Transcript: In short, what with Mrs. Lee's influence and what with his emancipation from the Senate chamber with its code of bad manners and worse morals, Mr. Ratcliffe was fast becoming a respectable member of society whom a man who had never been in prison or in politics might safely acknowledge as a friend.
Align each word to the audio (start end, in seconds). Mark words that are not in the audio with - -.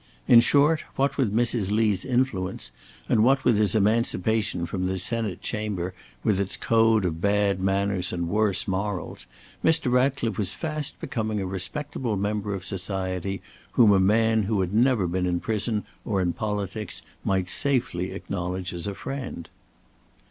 In 0.27 0.39
short, 0.39 0.83
what 0.95 1.15
with 1.15 1.31
Mrs. 1.31 1.69
Lee's 1.69 2.03
influence 2.03 2.71
and 3.07 3.23
what 3.23 3.45
with 3.45 3.57
his 3.59 3.75
emancipation 3.75 4.65
from 4.65 4.87
the 4.87 4.97
Senate 4.97 5.41
chamber 5.43 5.93
with 6.23 6.39
its 6.39 6.57
code 6.57 7.05
of 7.05 7.21
bad 7.21 7.59
manners 7.59 8.11
and 8.11 8.27
worse 8.27 8.67
morals, 8.67 9.27
Mr. 9.63 9.91
Ratcliffe 9.91 10.39
was 10.39 10.55
fast 10.55 10.99
becoming 10.99 11.39
a 11.39 11.45
respectable 11.45 12.17
member 12.17 12.55
of 12.55 12.65
society 12.65 13.43
whom 13.73 13.91
a 13.91 13.99
man 13.99 14.41
who 14.41 14.61
had 14.61 14.73
never 14.73 15.05
been 15.05 15.27
in 15.27 15.39
prison 15.39 15.83
or 16.03 16.19
in 16.19 16.33
politics 16.33 17.03
might 17.23 17.47
safely 17.47 18.09
acknowledge 18.11 18.73
as 18.73 18.87
a 18.87 18.95
friend. 18.95 19.49